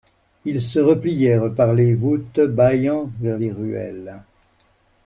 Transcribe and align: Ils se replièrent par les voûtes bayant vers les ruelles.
Ils 0.45 0.63
se 0.63 0.79
replièrent 0.79 1.53
par 1.53 1.75
les 1.75 1.93
voûtes 1.93 2.39
bayant 2.39 3.11
vers 3.19 3.37
les 3.37 3.51
ruelles. 3.51 4.23